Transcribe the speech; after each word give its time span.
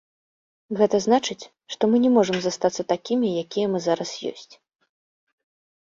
Гэта 0.79 0.97
значыць, 1.05 1.49
што 1.75 1.83
мы 1.91 2.01
не 2.07 2.11
можам 2.17 2.37
застацца 2.45 2.81
такімі, 2.95 3.27
якія 3.45 3.67
мы 3.75 3.79
зараз 3.87 4.09
ёсць. 4.35 4.51